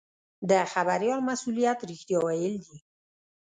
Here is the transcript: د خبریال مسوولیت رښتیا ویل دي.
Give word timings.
د 0.49 0.51
خبریال 0.71 1.19
مسوولیت 1.27 1.79
رښتیا 1.89 2.19
ویل 2.21 2.55
دي. 2.67 2.77